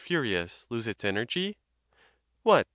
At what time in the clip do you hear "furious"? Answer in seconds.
0.01-0.65